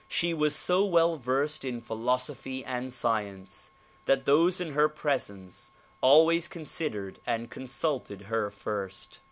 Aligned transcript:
She 0.07 0.33
was 0.33 0.55
so 0.55 0.83
well 0.83 1.15
versed 1.15 1.63
in 1.63 1.79
philosophy 1.79 2.65
and 2.65 2.91
science 2.91 3.69
that 4.05 4.25
those 4.25 4.59
in 4.59 4.71
her 4.71 4.89
presence 4.89 5.69
always 6.01 6.47
considered 6.47 7.19
and 7.27 7.51
consulted 7.51 8.23
her 8.23 8.49
first. 8.49 9.19